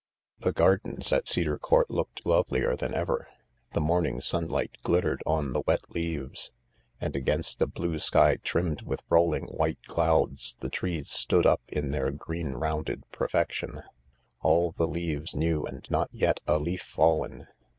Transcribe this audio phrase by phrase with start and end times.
[0.39, 3.27] The gardens at Cedar Court looked lovelier than ever.
[3.73, 6.49] The morning sunlight glittered on the wet leaves,
[6.99, 11.91] and against a blue sky trimmed with rolling white clouds the trees stood up in
[11.91, 13.83] their green rounded perfection—
[14.41, 17.45] all the leaves new and not yet a leaf fallen.